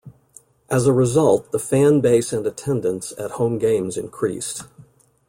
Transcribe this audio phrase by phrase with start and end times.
[0.67, 4.63] As a result, the fan base and attendance at home games increased.